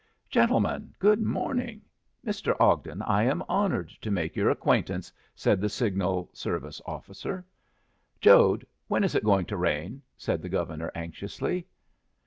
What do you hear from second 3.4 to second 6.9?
honored to make your acquaintance," said the signal service